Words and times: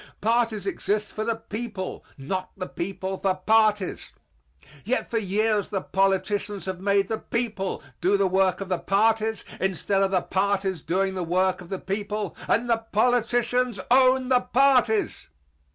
Parties 0.19 0.65
exist 0.65 1.13
for 1.13 1.23
the 1.23 1.35
people; 1.35 2.03
not 2.17 2.49
the 2.57 2.65
people 2.65 3.19
for 3.19 3.35
parties. 3.35 4.11
Yet 4.83 5.11
for 5.11 5.19
years 5.19 5.67
the 5.67 5.79
politicians 5.81 6.65
have 6.65 6.79
made 6.81 7.07
the 7.07 7.19
people 7.19 7.83
do 8.01 8.17
the 8.17 8.25
work 8.25 8.61
of 8.61 8.67
the 8.67 8.79
parties 8.79 9.45
instead 9.59 10.01
of 10.01 10.09
the 10.09 10.23
parties 10.23 10.81
doing 10.81 11.13
the 11.13 11.21
work 11.23 11.61
of 11.61 11.69
the 11.69 11.77
people 11.77 12.35
and 12.47 12.67
the 12.67 12.77
politicians 12.91 13.79
own 13.91 14.29
the 14.29 14.39
parties. 14.41 15.27